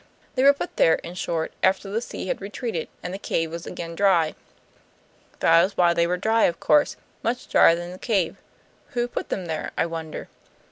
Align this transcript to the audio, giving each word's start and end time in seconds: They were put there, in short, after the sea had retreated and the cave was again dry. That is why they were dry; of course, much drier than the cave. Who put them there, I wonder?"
They 0.33 0.41
were 0.41 0.51
put 0.53 0.77
there, 0.77 0.95
in 0.95 1.13
short, 1.13 1.53
after 1.61 1.87
the 1.87 2.01
sea 2.01 2.25
had 2.25 2.41
retreated 2.41 2.87
and 3.03 3.13
the 3.13 3.19
cave 3.19 3.51
was 3.51 3.67
again 3.67 3.93
dry. 3.93 4.33
That 5.41 5.63
is 5.63 5.77
why 5.77 5.93
they 5.93 6.07
were 6.07 6.17
dry; 6.17 6.45
of 6.45 6.59
course, 6.59 6.95
much 7.21 7.47
drier 7.47 7.75
than 7.75 7.91
the 7.91 7.99
cave. 7.99 8.37
Who 8.95 9.07
put 9.07 9.29
them 9.29 9.45
there, 9.45 9.73
I 9.77 9.85
wonder?" 9.85 10.27